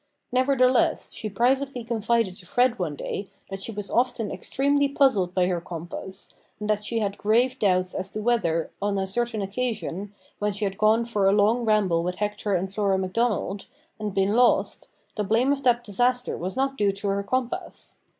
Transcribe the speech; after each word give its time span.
Nevertheless, 0.31 1.11
she 1.13 1.29
privately 1.29 1.83
confided 1.83 2.35
to 2.37 2.45
Fred 2.47 2.79
one 2.79 2.95
day 2.95 3.29
that 3.51 3.61
she 3.61 3.71
was 3.71 3.91
often 3.91 4.31
extremely 4.31 4.87
puzzled 4.89 5.35
by 5.35 5.45
her 5.45 5.61
compass, 5.61 6.33
and 6.59 6.67
that 6.67 6.83
she 6.83 6.97
had 6.97 7.19
grave 7.19 7.59
doubts 7.59 7.93
as 7.93 8.09
to 8.09 8.19
whether, 8.19 8.71
on 8.81 8.97
a 8.97 9.05
certain 9.05 9.43
occasion, 9.43 10.11
when 10.39 10.53
she 10.53 10.65
had 10.65 10.79
gone 10.79 11.05
for 11.05 11.27
a 11.29 11.31
long 11.31 11.65
ramble 11.65 12.01
with 12.01 12.15
Hector 12.15 12.55
and 12.55 12.73
Flora 12.73 12.97
Macdonald, 12.97 13.67
and 13.99 14.11
been 14.11 14.33
lost, 14.33 14.87
the 15.17 15.23
blame 15.23 15.51
of 15.53 15.61
that 15.61 15.83
disaster 15.83 16.35
was 16.35 16.57
not 16.57 16.77
due 16.79 16.91
to 16.93 17.07
her 17.09 17.21
compass. 17.21 17.97